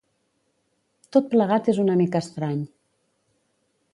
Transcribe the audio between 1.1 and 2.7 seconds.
Tot plegat és una mica estrany.